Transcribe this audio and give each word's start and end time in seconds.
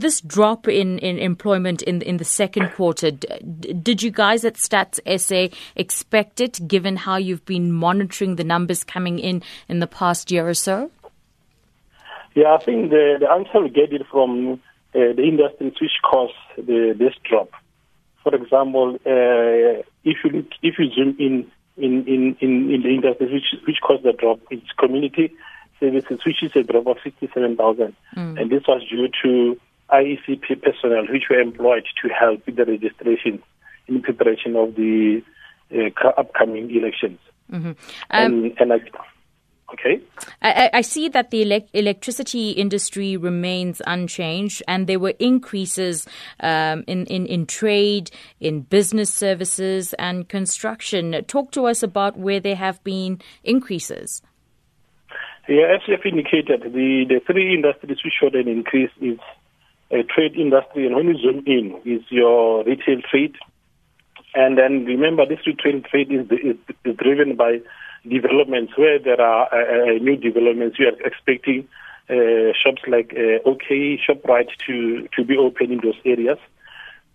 this 0.00 0.20
drop 0.20 0.68
in, 0.68 0.98
in 0.98 1.18
employment 1.18 1.82
in 1.82 2.02
in 2.02 2.16
the 2.16 2.24
second 2.24 2.70
quarter, 2.72 3.10
did 3.10 4.02
you 4.02 4.10
guys 4.10 4.44
at 4.44 4.54
Stats 4.54 4.98
SA 5.18 5.54
expect 5.76 6.40
it, 6.40 6.66
given 6.66 6.96
how 6.96 7.16
you've 7.16 7.44
been 7.44 7.72
monitoring 7.72 8.36
the 8.36 8.44
numbers 8.44 8.84
coming 8.84 9.18
in 9.18 9.42
in 9.68 9.80
the 9.80 9.86
past 9.86 10.30
year 10.30 10.48
or 10.48 10.54
so? 10.54 10.90
Yeah, 12.34 12.54
I 12.54 12.64
think 12.64 12.90
the, 12.90 13.16
the 13.20 13.30
answer 13.30 13.60
we 13.60 13.70
get 13.70 13.92
it 13.92 14.06
from 14.10 14.60
uh, 14.94 15.12
the 15.16 15.22
industries 15.22 15.74
which 15.80 15.98
caused 16.08 16.34
the, 16.56 16.94
this 16.98 17.14
drop. 17.28 17.50
For 18.22 18.34
example, 18.34 18.96
uh, 19.06 19.82
if 20.04 20.18
you 20.24 20.30
look, 20.30 20.46
if 20.62 20.78
you 20.78 20.90
zoom 20.90 21.16
in 21.18 21.50
in, 21.76 22.06
in, 22.06 22.36
in, 22.40 22.70
in 22.70 22.82
the 22.82 22.88
industries 22.88 23.32
which 23.32 23.62
which 23.66 23.80
caused 23.82 24.04
the 24.04 24.12
drop, 24.12 24.40
it's 24.50 24.70
community 24.78 25.32
services, 25.80 26.20
which 26.24 26.42
is 26.42 26.52
a 26.54 26.62
drop 26.62 26.86
of 26.86 26.98
67,000. 27.02 27.96
Mm. 28.16 28.40
And 28.40 28.50
this 28.50 28.62
was 28.68 28.86
due 28.88 29.08
to 29.22 29.60
IECP 29.92 30.62
personnel 30.62 31.06
which 31.10 31.24
were 31.30 31.40
employed 31.40 31.84
to 32.02 32.08
help 32.08 32.44
with 32.46 32.56
the 32.56 32.64
registration 32.64 33.42
in 33.88 34.02
preparation 34.02 34.56
of 34.56 34.74
the 34.76 35.22
uh, 35.74 36.08
upcoming 36.18 36.70
elections. 36.74 37.18
Mm-hmm. 37.50 37.68
Um, 37.68 37.74
and, 38.10 38.52
and 38.58 38.72
I, 38.72 38.78
Okay. 39.72 40.00
I, 40.42 40.70
I, 40.72 40.80
see 40.80 41.08
that 41.10 41.30
the 41.30 41.42
elect- 41.42 41.70
electricity 41.74 42.50
industry 42.50 43.16
remains 43.16 43.80
unchanged, 43.86 44.64
and 44.66 44.88
there 44.88 44.98
were 44.98 45.14
increases 45.20 46.08
um, 46.40 46.82
in, 46.88 47.06
in, 47.06 47.26
in 47.26 47.46
trade, 47.46 48.10
in 48.40 48.62
business 48.62 49.14
services, 49.14 49.92
and 49.94 50.28
construction. 50.28 51.24
Talk 51.28 51.52
to 51.52 51.66
us 51.66 51.84
about 51.84 52.16
where 52.16 52.40
there 52.40 52.56
have 52.56 52.82
been 52.82 53.20
increases. 53.44 54.22
Yeah, 55.48 55.74
as 55.74 55.80
you 55.86 55.96
have 55.96 56.04
indicated, 56.04 56.62
the, 56.72 57.04
the 57.08 57.20
three 57.26 57.54
industries 57.54 57.98
which 58.04 58.14
showed 58.20 58.34
an 58.34 58.48
increase 58.48 58.90
is 59.00 59.18
a 59.90 60.02
trade 60.02 60.36
industry, 60.36 60.86
and 60.86 60.94
when 60.94 61.08
you 61.08 61.18
zoom 61.18 61.42
in, 61.46 61.80
is 61.84 62.02
your 62.10 62.64
retail 62.64 63.00
trade. 63.10 63.36
And 64.34 64.56
then 64.56 64.84
remember, 64.84 65.26
this 65.26 65.46
retail 65.46 65.80
trade 65.82 66.12
is, 66.12 66.26
is, 66.30 66.56
is 66.84 66.96
driven 66.96 67.36
by 67.36 67.60
developments 68.08 68.72
where 68.76 68.98
there 68.98 69.20
are 69.20 69.48
uh, 69.52 69.96
uh, 69.96 69.98
new 69.98 70.16
developments. 70.16 70.78
You 70.78 70.86
are 70.88 71.06
expecting 71.06 71.68
uh, 72.08 72.52
shops 72.62 72.82
like 72.86 73.12
uh, 73.16 73.48
OK, 73.48 73.98
ShopRite 73.98 74.50
to, 74.66 75.08
to 75.16 75.24
be 75.24 75.36
open 75.36 75.72
in 75.72 75.80
those 75.82 75.98
areas. 76.04 76.38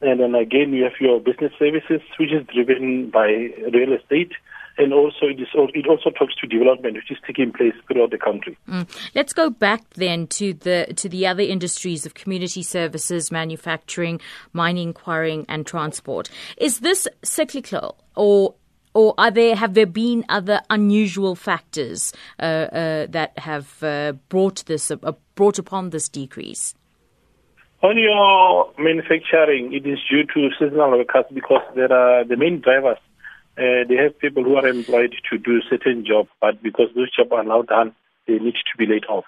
And 0.00 0.20
then 0.20 0.34
again, 0.34 0.72
you 0.72 0.84
have 0.84 0.98
your 1.00 1.20
business 1.20 1.52
services, 1.58 2.00
which 2.18 2.32
is 2.32 2.46
driven 2.46 3.10
by 3.10 3.26
real 3.26 3.92
estate 3.92 4.32
and 4.78 4.92
also 4.92 5.26
it, 5.26 5.40
is, 5.40 5.48
it 5.54 5.86
also 5.86 6.10
talks 6.10 6.34
to 6.36 6.46
development 6.46 6.94
which 6.94 7.10
is 7.10 7.18
taking 7.26 7.52
place 7.52 7.74
throughout 7.86 8.10
the 8.10 8.18
country. 8.18 8.56
Mm. 8.68 8.88
Let's 9.14 9.32
go 9.32 9.50
back 9.50 9.82
then 9.94 10.26
to 10.28 10.54
the 10.54 10.92
to 10.96 11.08
the 11.08 11.26
other 11.26 11.42
industries 11.42 12.06
of 12.06 12.14
community 12.14 12.62
services, 12.62 13.30
manufacturing, 13.30 14.20
mining, 14.52 14.92
quarrying, 14.92 15.44
and 15.48 15.66
transport. 15.66 16.30
Is 16.56 16.80
this 16.80 17.06
cyclical 17.22 17.96
or 18.16 18.54
or 18.94 19.14
are 19.18 19.30
there 19.30 19.54
have 19.54 19.74
there 19.74 19.86
been 19.86 20.24
other 20.28 20.60
unusual 20.70 21.34
factors 21.34 22.12
uh, 22.38 22.42
uh, 22.42 23.06
that 23.08 23.38
have 23.38 23.82
uh, 23.82 24.12
brought 24.28 24.64
this 24.66 24.90
uh, 24.90 24.96
brought 25.34 25.58
upon 25.58 25.90
this 25.90 26.08
decrease? 26.08 26.74
On 27.82 27.96
your 27.96 28.70
manufacturing, 28.78 29.72
it 29.72 29.86
is 29.86 29.98
due 30.10 30.24
to 30.34 30.50
seasonal 30.58 30.90
workers 30.90 31.24
because 31.32 31.62
there 31.74 31.90
are 31.90 32.24
the 32.24 32.36
main 32.36 32.60
drivers 32.60 32.98
uh, 33.58 33.84
they 33.88 33.96
have 33.96 34.18
people 34.18 34.44
who 34.44 34.56
are 34.56 34.66
employed 34.66 35.14
to 35.30 35.38
do 35.38 35.60
certain 35.68 36.04
jobs, 36.06 36.28
but 36.40 36.62
because 36.62 36.88
those 36.94 37.14
jobs 37.14 37.30
are 37.32 37.44
now 37.44 37.62
done, 37.62 37.94
they 38.26 38.38
need 38.38 38.54
to 38.54 38.78
be 38.78 38.86
laid 38.86 39.04
off. 39.06 39.24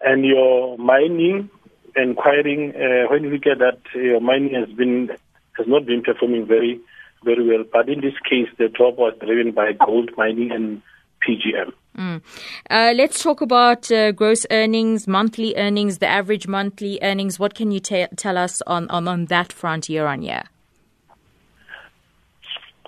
And 0.00 0.24
your 0.24 0.76
mining 0.78 1.50
and 1.94 2.16
quarrying, 2.16 2.74
uh, 2.74 3.10
when 3.10 3.30
look 3.30 3.46
at 3.46 3.58
that, 3.58 3.78
your 3.94 4.20
mining 4.20 4.54
has 4.54 4.68
been 4.76 5.10
has 5.58 5.66
not 5.66 5.84
been 5.86 6.02
performing 6.02 6.46
very 6.46 6.80
very 7.24 7.46
well. 7.46 7.64
But 7.70 7.88
in 7.88 8.00
this 8.00 8.14
case, 8.28 8.48
the 8.58 8.68
drop 8.68 8.96
was 8.96 9.14
driven 9.20 9.52
by 9.52 9.72
gold 9.72 10.10
mining 10.16 10.50
and 10.50 10.82
PGM. 11.22 11.72
Mm. 11.96 12.22
Uh, 12.70 12.92
let's 12.96 13.22
talk 13.22 13.40
about 13.40 13.90
uh, 13.92 14.12
gross 14.12 14.46
earnings, 14.50 15.06
monthly 15.06 15.54
earnings, 15.56 15.98
the 15.98 16.06
average 16.06 16.48
monthly 16.48 16.98
earnings. 17.02 17.38
What 17.38 17.54
can 17.54 17.70
you 17.70 17.80
t- 17.80 18.06
tell 18.16 18.38
us 18.38 18.62
on, 18.66 18.88
on, 18.88 19.06
on 19.06 19.26
that 19.26 19.52
front 19.52 19.88
year 19.88 20.06
on 20.06 20.22
year? 20.22 20.44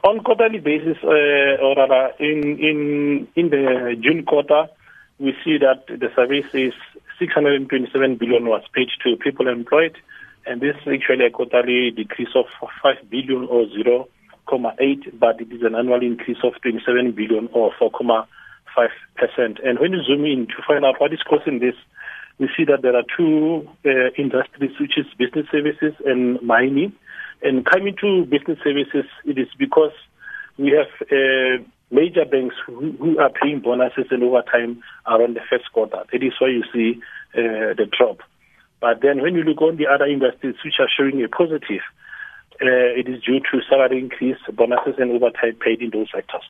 On 0.04 0.20
quarterly 0.20 0.58
basis, 0.60 0.98
uh, 1.02 1.56
or 1.64 1.76
rather, 1.76 2.12
in 2.20 2.58
in 2.60 3.26
in 3.36 3.48
the 3.48 3.96
June 3.98 4.22
quarter, 4.24 4.68
we 5.18 5.32
see 5.42 5.56
that 5.56 5.86
the 5.86 6.10
service 6.14 6.44
is 6.52 6.74
627 7.18 8.16
billion 8.16 8.44
was 8.44 8.62
paid 8.74 8.88
to 9.02 9.16
people 9.16 9.48
employed, 9.48 9.96
and 10.44 10.60
this 10.60 10.76
is 10.76 10.92
actually 10.92 11.24
a 11.24 11.30
quarterly 11.30 11.90
decrease 11.90 12.28
of 12.34 12.44
5 12.82 13.08
billion 13.08 13.46
or 13.48 13.64
0.8, 13.64 15.18
but 15.18 15.40
it 15.40 15.50
is 15.50 15.62
an 15.62 15.74
annual 15.74 16.02
increase 16.02 16.44
of 16.44 16.52
27 16.60 17.12
billion 17.12 17.48
or 17.54 17.72
4.5 17.80 18.26
percent. 19.16 19.58
And 19.64 19.78
when 19.78 19.92
you 19.92 20.02
zoom 20.02 20.26
in 20.26 20.48
to 20.48 20.62
find 20.66 20.84
out 20.84 21.00
what 21.00 21.14
is 21.14 21.22
causing 21.22 21.60
this, 21.60 21.76
we 22.38 22.50
see 22.54 22.64
that 22.66 22.82
there 22.82 22.94
are 22.94 23.04
two 23.16 23.66
uh, 23.86 24.10
industries, 24.18 24.78
which 24.78 24.98
is 24.98 25.06
business 25.16 25.46
services 25.50 25.94
and 26.04 26.42
mining. 26.42 26.92
And 27.44 27.64
coming 27.66 27.94
to 28.00 28.24
business 28.24 28.58
services, 28.64 29.04
it 29.26 29.38
is 29.38 29.48
because 29.58 29.92
we 30.56 30.70
have 30.72 30.88
uh, 31.12 31.62
major 31.90 32.24
banks 32.24 32.56
who, 32.66 32.92
who, 32.98 33.18
are 33.18 33.28
paying 33.28 33.60
bonuses 33.60 34.06
and 34.10 34.22
overtime 34.22 34.82
around 35.06 35.36
the 35.36 35.42
first 35.50 35.70
quarter. 35.70 36.04
That 36.10 36.22
is 36.22 36.32
why 36.38 36.48
you 36.48 36.64
see 36.72 37.02
uh, 37.36 37.76
the 37.76 37.86
drop. 37.86 38.20
But 38.80 39.02
then 39.02 39.20
when 39.20 39.34
you 39.34 39.42
look 39.42 39.60
on 39.60 39.76
the 39.76 39.86
other 39.86 40.06
industries 40.06 40.56
which 40.64 40.80
are 40.80 40.88
showing 40.88 41.22
a 41.22 41.28
positive, 41.28 41.82
uh, 42.62 42.96
it 42.96 43.08
is 43.08 43.22
due 43.22 43.40
to 43.40 43.60
salary 43.68 43.98
increase, 43.98 44.38
bonuses 44.50 44.94
and 44.96 45.10
overtime 45.10 45.56
paid 45.60 45.82
in 45.82 45.90
those 45.90 46.08
sectors. 46.14 46.48